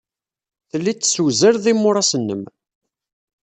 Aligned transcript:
Telliḍ 0.69 0.95
tessewzaleḍ 0.97 1.65
imuras-nnem. 1.71 2.43